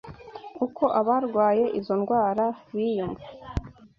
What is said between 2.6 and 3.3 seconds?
biyumva